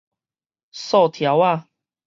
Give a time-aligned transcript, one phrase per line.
[0.71, 1.67] 溯柱仔